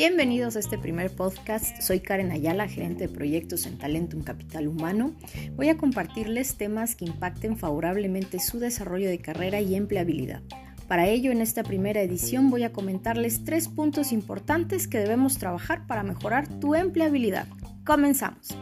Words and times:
Bienvenidos 0.00 0.56
a 0.56 0.60
este 0.60 0.78
primer 0.78 1.10
podcast. 1.10 1.82
Soy 1.82 2.00
Karen 2.00 2.32
Ayala, 2.32 2.66
gerente 2.68 3.06
de 3.06 3.14
proyectos 3.14 3.66
en 3.66 3.76
Talentum 3.76 4.22
Capital 4.22 4.66
Humano. 4.66 5.14
Voy 5.56 5.68
a 5.68 5.76
compartirles 5.76 6.56
temas 6.56 6.96
que 6.96 7.04
impacten 7.04 7.58
favorablemente 7.58 8.38
su 8.38 8.58
desarrollo 8.58 9.10
de 9.10 9.18
carrera 9.18 9.60
y 9.60 9.74
empleabilidad. 9.74 10.42
Para 10.88 11.06
ello, 11.06 11.32
en 11.32 11.42
esta 11.42 11.64
primera 11.64 12.00
edición 12.00 12.48
voy 12.48 12.62
a 12.62 12.72
comentarles 12.72 13.44
tres 13.44 13.68
puntos 13.68 14.10
importantes 14.10 14.88
que 14.88 14.98
debemos 14.98 15.36
trabajar 15.36 15.86
para 15.86 16.02
mejorar 16.02 16.48
tu 16.60 16.74
empleabilidad. 16.74 17.46
Comenzamos. 17.84 18.56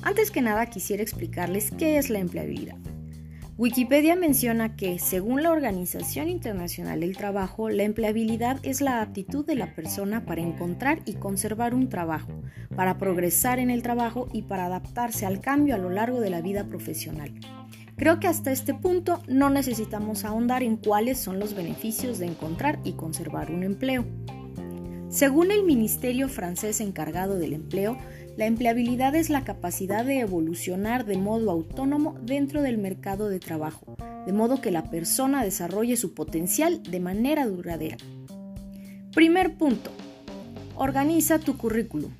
Antes 0.00 0.30
que 0.30 0.40
nada, 0.40 0.64
quisiera 0.66 1.02
explicarles 1.02 1.72
qué 1.72 1.98
es 1.98 2.08
la 2.08 2.20
empleabilidad. 2.20 2.78
Wikipedia 3.56 4.16
menciona 4.16 4.74
que, 4.74 4.98
según 4.98 5.44
la 5.44 5.52
Organización 5.52 6.28
Internacional 6.28 6.98
del 6.98 7.16
Trabajo, 7.16 7.70
la 7.70 7.84
empleabilidad 7.84 8.58
es 8.64 8.80
la 8.80 9.00
aptitud 9.00 9.46
de 9.46 9.54
la 9.54 9.76
persona 9.76 10.24
para 10.24 10.40
encontrar 10.40 11.02
y 11.04 11.14
conservar 11.14 11.72
un 11.72 11.88
trabajo, 11.88 12.32
para 12.74 12.98
progresar 12.98 13.60
en 13.60 13.70
el 13.70 13.80
trabajo 13.80 14.28
y 14.32 14.42
para 14.42 14.66
adaptarse 14.66 15.24
al 15.24 15.40
cambio 15.40 15.76
a 15.76 15.78
lo 15.78 15.88
largo 15.88 16.20
de 16.20 16.30
la 16.30 16.40
vida 16.40 16.64
profesional. 16.64 17.32
Creo 17.96 18.18
que 18.18 18.26
hasta 18.26 18.50
este 18.50 18.74
punto 18.74 19.22
no 19.28 19.50
necesitamos 19.50 20.24
ahondar 20.24 20.64
en 20.64 20.76
cuáles 20.76 21.18
son 21.18 21.38
los 21.38 21.54
beneficios 21.54 22.18
de 22.18 22.26
encontrar 22.26 22.80
y 22.82 22.94
conservar 22.94 23.52
un 23.52 23.62
empleo. 23.62 24.04
Según 25.10 25.52
el 25.52 25.62
Ministerio 25.62 26.28
francés 26.28 26.80
encargado 26.80 27.38
del 27.38 27.52
empleo, 27.52 27.96
la 28.36 28.46
empleabilidad 28.46 29.14
es 29.14 29.30
la 29.30 29.44
capacidad 29.44 30.04
de 30.04 30.18
evolucionar 30.18 31.04
de 31.04 31.16
modo 31.16 31.50
autónomo 31.50 32.16
dentro 32.22 32.62
del 32.62 32.78
mercado 32.78 33.28
de 33.28 33.38
trabajo, 33.38 33.96
de 34.26 34.32
modo 34.32 34.60
que 34.60 34.72
la 34.72 34.90
persona 34.90 35.44
desarrolle 35.44 35.96
su 35.96 36.14
potencial 36.14 36.82
de 36.82 36.98
manera 36.98 37.46
duradera. 37.46 37.96
Primer 39.14 39.56
punto. 39.56 39.92
Organiza 40.74 41.38
tu 41.38 41.56
currículum. 41.56 42.10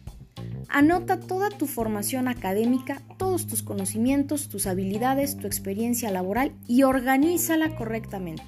Anota 0.68 1.18
toda 1.18 1.50
tu 1.50 1.66
formación 1.66 2.28
académica, 2.28 3.02
todos 3.18 3.48
tus 3.48 3.62
conocimientos, 3.62 4.48
tus 4.48 4.66
habilidades, 4.68 5.36
tu 5.36 5.48
experiencia 5.48 6.12
laboral 6.12 6.52
y 6.68 6.84
organízala 6.84 7.74
correctamente. 7.74 8.44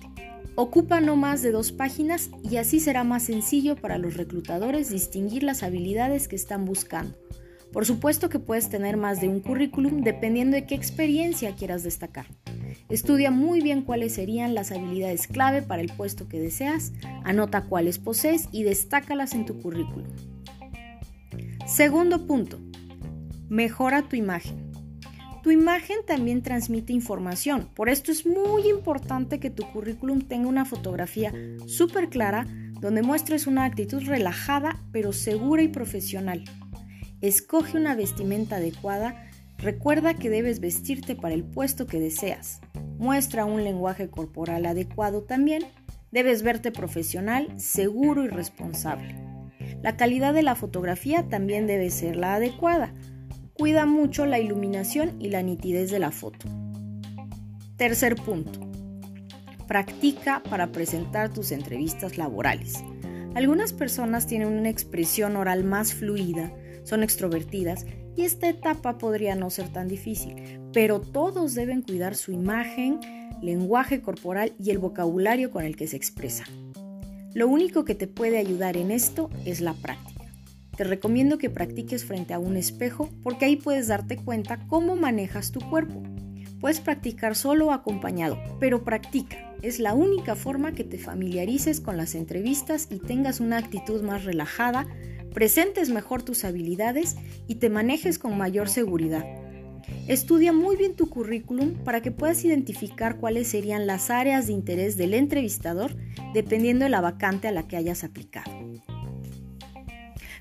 Ocupa 0.55 1.01
no 1.01 1.17
más 1.17 1.43
de 1.43 1.51
dos 1.51 1.73
páginas 1.73 2.31
y 2.43 2.57
así 2.57 2.81
será 2.81 3.05
más 3.05 3.25
sencillo 3.25 3.77
para 3.77 3.99
los 3.99 4.17
reclutadores 4.17 4.89
distinguir 4.89 5.43
las 5.43 5.62
habilidades 5.62 6.29
que 6.29 6.37
están 6.37 6.65
buscando. 6.65 7.19
Por 7.72 7.84
supuesto 7.84 8.28
que 8.28 8.39
puedes 8.39 8.69
tener 8.69 8.97
más 8.97 9.20
de 9.20 9.28
un 9.28 9.41
currículum 9.41 10.03
dependiendo 10.03 10.56
de 10.56 10.67
qué 10.67 10.75
experiencia 10.75 11.55
quieras 11.55 11.83
destacar. 11.83 12.27
Estudia 12.89 13.31
muy 13.31 13.61
bien 13.61 13.83
cuáles 13.83 14.14
serían 14.14 14.55
las 14.55 14.72
habilidades 14.72 15.27
clave 15.27 15.62
para 15.62 15.83
el 15.83 15.92
puesto 15.92 16.28
que 16.28 16.41
deseas, 16.41 16.92
anota 17.25 17.64
cuáles 17.64 17.98
posees 17.98 18.48
y 18.53 18.62
destácalas 18.62 19.34
en 19.34 19.44
tu 19.44 19.61
currículum. 19.61 20.09
Segundo 21.67 22.27
punto, 22.27 22.61
mejora 23.48 24.03
tu 24.03 24.17
imagen. 24.17 24.70
Tu 25.42 25.50
imagen 25.53 25.98
también 26.06 26.42
transmite 26.42 26.92
información, 26.92 27.69
por 27.75 27.89
esto 27.89 28.11
es 28.11 28.27
muy 28.27 28.69
importante 28.69 29.39
que 29.39 29.50
tu 29.50 29.64
currículum 29.70 30.22
tenga 30.22 30.48
una 30.48 30.64
fotografía 30.64 31.33
súper 31.67 32.09
clara 32.09 32.47
donde 32.81 33.03
muestres 33.03 33.47
una 33.47 33.64
actitud 33.64 34.03
relajada 34.03 34.81
pero 34.92 35.12
segura 35.12 35.62
y 35.62 35.69
profesional. 35.69 36.44
Escoge 37.27 37.77
una 37.77 37.97
vestimenta 37.97 38.59
adecuada. 38.59 39.29
Recuerda 39.59 40.15
que 40.15 40.31
debes 40.31 40.61
vestirte 40.61 41.17
para 41.17 41.35
el 41.35 41.43
puesto 41.43 41.89
que 41.89 41.99
deseas. 41.99 42.61
Muestra 42.99 43.45
un 43.45 43.65
lenguaje 43.65 44.09
corporal 44.09 44.65
adecuado 44.65 45.25
también. 45.25 45.65
Debes 46.13 46.45
verte 46.45 46.71
profesional, 46.71 47.53
seguro 47.59 48.23
y 48.23 48.29
responsable. 48.29 49.17
La 49.83 49.97
calidad 49.97 50.34
de 50.34 50.45
la 50.45 50.55
fotografía 50.55 51.28
también 51.28 51.67
debe 51.67 51.91
ser 51.91 52.15
la 52.15 52.37
adecuada. 52.37 52.95
Cuida 53.55 53.87
mucho 53.87 54.25
la 54.25 54.39
iluminación 54.39 55.21
y 55.21 55.31
la 55.31 55.43
nitidez 55.43 55.91
de 55.91 55.99
la 55.99 56.12
foto. 56.12 56.47
Tercer 57.77 58.15
punto. 58.15 58.61
Practica 59.67 60.45
para 60.49 60.71
presentar 60.71 61.33
tus 61.33 61.50
entrevistas 61.50 62.19
laborales. 62.19 62.84
Algunas 63.34 63.73
personas 63.73 64.29
tienen 64.29 64.47
una 64.47 64.71
expresión 64.71 65.34
oral 65.34 65.65
más 65.65 65.93
fluida, 65.93 66.53
son 66.87 67.03
extrovertidas 67.03 67.85
y 68.17 68.23
esta 68.23 68.49
etapa 68.49 68.97
podría 68.97 69.35
no 69.35 69.51
ser 69.51 69.69
tan 69.69 69.89
difícil, 69.89 70.61
pero 70.73 71.01
todos 71.01 71.55
deben 71.55 71.83
cuidar 71.83 72.17
su 72.17 72.33
imagen, 72.33 73.01
lenguaje 73.43 74.01
corporal 74.01 74.55
y 74.59 74.71
el 74.71 74.79
vocabulario 74.79 75.51
con 75.51 75.65
el 75.65 75.77
que 75.77 75.87
se 75.87 75.97
expresa. 75.97 76.45
Lo 77.35 77.49
único 77.49 77.85
que 77.85 77.95
te 77.95 78.07
puede 78.07 78.39
ayudar 78.39 78.79
en 78.79 78.91
esto 78.91 79.29
es 79.45 79.61
la 79.61 79.75
práctica. 79.75 80.25
Te 80.77 80.85
recomiendo 80.85 81.39
que 81.39 81.51
practiques 81.51 82.05
frente 82.05 82.33
a 82.33 82.39
un 82.39 82.57
espejo 82.57 83.11
porque 83.23 83.47
ahí 83.47 83.57
puedes 83.57 83.89
darte 83.89 84.17
cuenta 84.17 84.67
cómo 84.69 84.97
manejas 84.97 85.53
tu 85.53 85.61
cuerpo. 85.61 86.03
Puedes 86.61 86.81
practicar 86.81 87.35
solo 87.35 87.67
o 87.67 87.73
acompañado, 87.73 88.39
pero 88.59 88.85
practica. 88.85 89.37
Es 89.63 89.79
la 89.79 89.95
única 89.95 90.35
forma 90.35 90.73
que 90.73 90.85
te 90.85 90.99
familiarices 90.99 91.81
con 91.81 91.97
las 91.97 92.15
entrevistas 92.15 92.89
y 92.91 92.99
tengas 92.99 93.41
una 93.41 93.59
actitud 93.59 94.03
más 94.03 94.25
relajada, 94.25 94.87
presentes 95.37 95.91
mejor 95.91 96.23
tus 96.23 96.45
habilidades 96.47 97.15
y 97.47 97.57
te 97.57 97.69
manejes 97.69 98.19
con 98.19 98.39
mayor 98.39 98.71
seguridad. 98.71 99.27
Estudia 100.09 100.55
muy 100.55 100.77
bien 100.77 100.97
tu 100.97 101.11
currículum 101.11 101.75
para 101.85 102.01
que 102.01 102.11
puedas 102.11 102.43
identificar 102.43 103.19
cuáles 103.19 103.49
serían 103.49 103.87
las 103.87 104.09
áreas 104.09 104.47
de 104.47 104.55
interés 104.55 104.97
del 104.97 105.13
entrevistador 105.13 105.95
dependiendo 106.33 106.87
de 106.87 106.91
la 106.91 107.03
vacante 107.03 107.49
a 107.49 107.53
la 107.53 107.69
que 107.69 107.77
hayas 107.77 108.03
aplicado. 108.03 108.51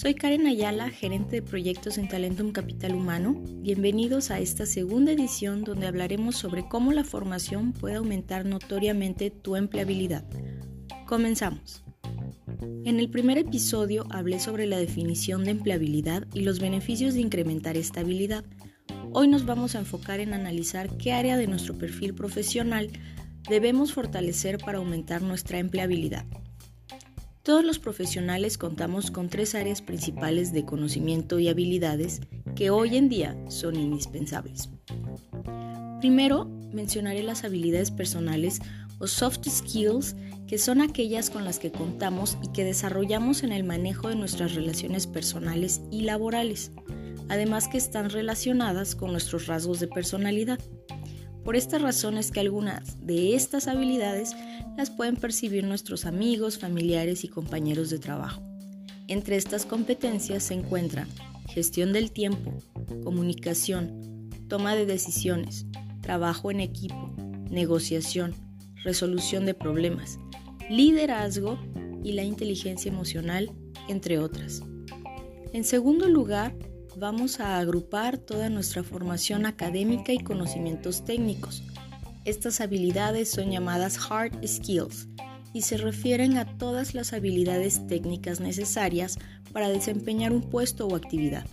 Soy 0.05 0.13
Karen 0.13 0.45
Ayala, 0.45 0.91
gerente 0.91 1.37
de 1.37 1.41
proyectos 1.41 1.97
en 1.97 2.07
Talentum 2.07 2.51
Capital 2.51 2.93
Humano. 2.93 3.41
Bienvenidos 3.43 4.29
a 4.29 4.39
esta 4.39 4.67
segunda 4.67 5.11
edición 5.11 5.63
donde 5.63 5.87
hablaremos 5.87 6.35
sobre 6.35 6.67
cómo 6.67 6.93
la 6.93 7.03
formación 7.03 7.73
puede 7.73 7.95
aumentar 7.95 8.45
notoriamente 8.45 9.31
tu 9.31 9.55
empleabilidad. 9.55 10.23
Comenzamos. 11.07 11.83
En 12.83 12.99
el 12.99 13.09
primer 13.09 13.39
episodio 13.39 14.05
hablé 14.11 14.39
sobre 14.39 14.67
la 14.67 14.77
definición 14.77 15.43
de 15.43 15.49
empleabilidad 15.49 16.27
y 16.35 16.41
los 16.41 16.59
beneficios 16.59 17.15
de 17.15 17.21
incrementar 17.21 17.75
esta 17.75 18.01
habilidad. 18.01 18.45
Hoy 19.11 19.27
nos 19.27 19.47
vamos 19.47 19.73
a 19.73 19.79
enfocar 19.79 20.19
en 20.19 20.35
analizar 20.35 20.97
qué 20.97 21.13
área 21.13 21.35
de 21.35 21.47
nuestro 21.47 21.79
perfil 21.79 22.13
profesional 22.13 22.91
debemos 23.49 23.91
fortalecer 23.91 24.59
para 24.59 24.77
aumentar 24.77 25.23
nuestra 25.23 25.57
empleabilidad. 25.57 26.27
Todos 27.45 27.63
los 27.63 27.77
profesionales 27.77 28.57
contamos 28.57 29.11
con 29.11 29.29
tres 29.29 29.53
áreas 29.53 29.83
principales 29.83 30.51
de 30.51 30.65
conocimiento 30.65 31.37
y 31.37 31.47
habilidades 31.47 32.21
que 32.55 32.71
hoy 32.71 32.97
en 32.97 33.07
día 33.07 33.37
son 33.49 33.75
indispensables. 33.75 34.71
Primero, 35.99 36.45
mencionaré 36.73 37.21
las 37.21 37.43
habilidades 37.43 37.91
personales 37.91 38.61
o 38.97 39.05
soft 39.05 39.47
skills, 39.47 40.15
que 40.47 40.57
son 40.57 40.81
aquellas 40.81 41.29
con 41.29 41.45
las 41.45 41.59
que 41.59 41.71
contamos 41.71 42.35
y 42.41 42.51
que 42.51 42.63
desarrollamos 42.63 43.43
en 43.43 43.51
el 43.51 43.63
manejo 43.63 44.09
de 44.09 44.15
nuestras 44.15 44.55
relaciones 44.55 45.05
personales 45.05 45.81
y 45.91 46.01
laborales, 46.01 46.71
además 47.29 47.67
que 47.67 47.77
están 47.77 48.09
relacionadas 48.09 48.95
con 48.95 49.11
nuestros 49.11 49.45
rasgos 49.45 49.79
de 49.79 49.87
personalidad. 49.87 50.59
Por 51.45 51.55
esta 51.55 51.77
razón 51.77 52.17
es 52.17 52.31
que 52.31 52.39
algunas 52.39 53.05
de 53.05 53.35
estas 53.35 53.67
habilidades 53.67 54.35
las 54.75 54.89
pueden 54.89 55.15
percibir 55.15 55.63
nuestros 55.63 56.05
amigos, 56.05 56.57
familiares 56.57 57.23
y 57.23 57.27
compañeros 57.27 57.91
de 57.91 57.99
trabajo. 57.99 58.41
Entre 59.07 59.35
estas 59.35 59.67
competencias 59.67 60.41
se 60.41 60.55
encuentran 60.55 61.07
gestión 61.47 61.93
del 61.93 62.11
tiempo, 62.11 62.51
comunicación, 63.03 64.31
toma 64.47 64.75
de 64.75 64.87
decisiones, 64.87 65.67
trabajo 66.01 66.49
en 66.49 66.61
equipo, 66.61 67.13
negociación, 67.51 68.33
resolución 68.83 69.45
de 69.45 69.53
problemas, 69.53 70.17
liderazgo 70.67 71.59
y 72.03 72.13
la 72.13 72.23
inteligencia 72.23 72.91
emocional, 72.91 73.51
entre 73.87 74.17
otras. 74.17 74.63
En 75.53 75.63
segundo 75.63 76.09
lugar, 76.09 76.55
vamos 76.97 77.39
a 77.39 77.57
agrupar 77.59 78.17
toda 78.17 78.49
nuestra 78.49 78.83
formación 78.83 79.45
académica 79.45 80.13
y 80.13 80.19
conocimientos 80.19 81.03
técnicos. 81.03 81.63
Estas 82.23 82.61
habilidades 82.61 83.29
son 83.29 83.51
llamadas 83.51 83.99
hard 84.09 84.45
skills 84.47 85.07
y 85.53 85.61
se 85.61 85.77
refieren 85.77 86.37
a 86.37 86.57
todas 86.57 86.93
las 86.93 87.13
habilidades 87.13 87.85
técnicas 87.87 88.39
necesarias 88.39 89.17
para 89.51 89.69
desempeñar 89.69 90.31
un 90.31 90.41
puesto 90.41 90.87
o 90.87 90.95
actividad. 90.95 91.45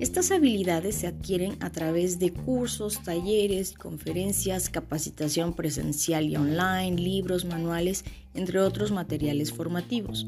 Estas 0.00 0.32
habilidades 0.32 0.96
se 0.96 1.06
adquieren 1.06 1.56
a 1.60 1.70
través 1.70 2.18
de 2.18 2.32
cursos, 2.32 3.02
talleres, 3.04 3.72
conferencias, 3.72 4.68
capacitación 4.68 5.54
presencial 5.54 6.26
y 6.26 6.36
online, 6.36 6.96
libros, 6.96 7.44
manuales, 7.44 8.04
entre 8.34 8.58
otros 8.58 8.90
materiales 8.90 9.52
formativos. 9.52 10.26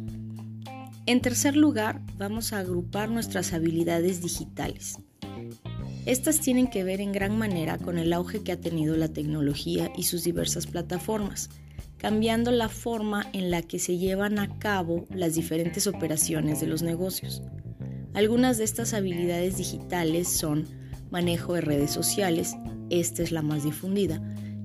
En 1.07 1.21
tercer 1.21 1.57
lugar, 1.57 2.01
vamos 2.17 2.53
a 2.53 2.59
agrupar 2.59 3.11
nuestras 3.11 3.53
habilidades 3.53 4.23
digitales. 4.23 4.99
Estas 6.07 6.41
tienen 6.41 6.69
que 6.69 6.85
ver 6.85 7.01
en 7.01 7.13
gran 7.13 7.39
manera 7.39 7.79
con 7.79 7.99
el 7.99 8.13
auge 8.13 8.43
que 8.43 8.53
ha 8.53 8.61
tenido 8.61 8.97
la 8.97 9.09
tecnología 9.09 9.91
y 9.97 10.05
sus 10.05 10.25
diversas 10.25 10.67
plataformas 10.67 11.51
cambiando 12.05 12.51
la 12.51 12.69
forma 12.69 13.25
en 13.33 13.51
la 13.51 13.63
que 13.63 13.79
se 13.79 13.97
llevan 13.97 14.39
a 14.39 14.59
cabo 14.59 15.07
las 15.09 15.35
diferentes 15.35 15.87
operaciones 15.87 16.61
de 16.61 16.67
los 16.67 16.83
negocios. 16.83 17.41
Algunas 18.13 18.59
de 18.59 18.65
estas 18.65 18.93
habilidades 18.93 19.57
digitales 19.57 20.29
son 20.29 20.67
manejo 21.11 21.55
de 21.55 21.63
redes 21.63 21.91
sociales, 21.91 22.57
esta 22.91 23.23
es 23.23 23.33
la 23.33 23.41
más 23.41 23.65
difundida, 23.65 24.21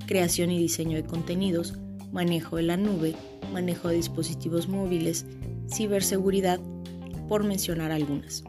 creación 0.06 0.52
y 0.52 0.60
diseño 0.60 0.98
de 0.98 1.06
contenidos, 1.06 1.76
manejo 2.12 2.58
de 2.58 2.64
la 2.64 2.76
nube, 2.76 3.16
manejo 3.54 3.88
de 3.88 3.96
dispositivos 3.96 4.68
móviles, 4.68 5.26
ciberseguridad, 5.74 6.60
por 7.30 7.46
mencionar 7.46 7.94
algunas. 7.94 8.44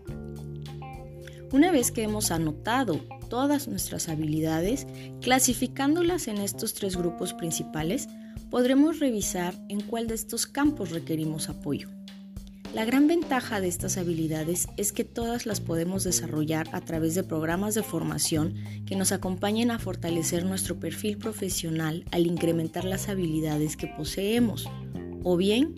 Una 1.53 1.71
vez 1.71 1.93
que 1.93 2.03
hemos 2.03 2.31
anotado 2.31 3.01
todas 3.29 3.69
nuestras 3.69 4.09
habilidades, 4.09 4.87
clasificándolas 5.21 6.27
en 6.27 6.39
estos 6.39 6.75
tres 6.75 6.97
grupos 6.97 7.35
principales, 7.35 8.09
podremos 8.51 8.99
revisar 8.99 9.55
en 9.69 9.81
cuál 9.81 10.09
de 10.09 10.15
estos 10.15 10.47
campos 10.47 10.91
requerimos 10.91 11.49
apoyo. 11.49 11.89
La 12.75 12.85
gran 12.85 13.09
ventaja 13.09 13.61
de 13.61 13.67
estas 13.67 13.99
habilidades 13.99 14.69
es 14.77 14.93
que 14.93 15.03
todas 15.03 15.45
las 15.45 15.61
podemos 15.61 16.05
desarrollar 16.05 16.69
a 16.73 16.81
través 16.81 17.17
de 17.17 17.25
programas 17.25 17.75
de 17.75 17.83
formación 17.83 18.55
que 18.87 18.95
nos 18.95 19.11
acompañen 19.11 19.73
a 19.73 19.81
fortalecer 19.81 20.45
nuestro 20.45 20.79
perfil 20.79 21.19
profesional 21.19 22.05
al 22.13 22.27
incrementar 22.29 22.85
las 22.85 23.09
habilidades 23.09 23.77
que 23.77 23.89
poseemos, 23.89 24.69
o 25.25 25.37
bien 25.37 25.75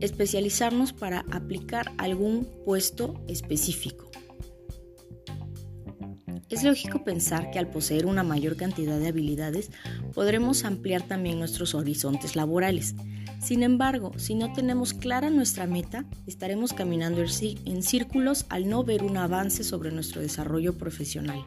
especializarnos 0.00 0.92
para 0.92 1.24
aplicar 1.30 1.92
algún 1.98 2.48
puesto 2.64 3.22
específico. 3.28 4.10
Es 6.48 6.62
lógico 6.62 7.02
pensar 7.02 7.50
que 7.50 7.58
al 7.58 7.68
poseer 7.68 8.06
una 8.06 8.22
mayor 8.22 8.56
cantidad 8.56 9.00
de 9.00 9.08
habilidades 9.08 9.70
podremos 10.14 10.64
ampliar 10.64 11.02
también 11.02 11.40
nuestros 11.40 11.74
horizontes 11.74 12.36
laborales. 12.36 12.94
Sin 13.42 13.62
embargo, 13.64 14.12
si 14.16 14.34
no 14.34 14.52
tenemos 14.52 14.94
clara 14.94 15.28
nuestra 15.28 15.66
meta, 15.66 16.04
estaremos 16.26 16.72
caminando 16.72 17.20
en 17.20 17.82
círculos 17.82 18.46
al 18.48 18.68
no 18.68 18.84
ver 18.84 19.02
un 19.02 19.16
avance 19.16 19.64
sobre 19.64 19.90
nuestro 19.90 20.20
desarrollo 20.20 20.78
profesional. 20.78 21.44